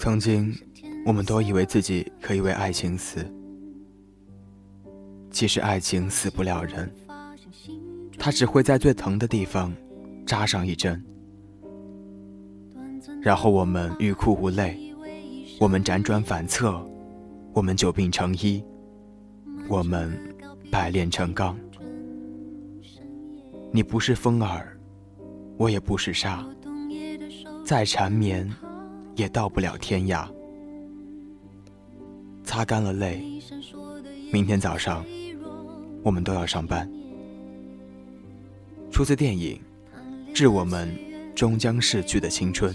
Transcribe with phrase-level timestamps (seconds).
[0.00, 0.56] 曾经，
[1.04, 3.22] 我们都以为自己可以为爱情死，
[5.30, 6.90] 其实爱情死不了人，
[8.18, 9.70] 它只会在最疼的地方
[10.24, 11.04] 扎上一针，
[13.20, 14.74] 然后我们欲哭无泪，
[15.60, 16.82] 我们辗转反侧，
[17.52, 18.64] 我们久病成医，
[19.68, 20.18] 我们
[20.70, 21.54] 百炼成钢。
[23.70, 24.80] 你不是风儿，
[25.58, 26.42] 我也不是沙，
[27.66, 28.50] 再缠绵。
[29.20, 30.26] 也到不了天涯。
[32.42, 33.22] 擦干了泪，
[34.32, 35.04] 明天早上
[36.02, 36.90] 我们都要上班。
[38.90, 39.60] 出自电影
[40.32, 40.88] 《致我们
[41.34, 42.74] 终将逝去的青春》。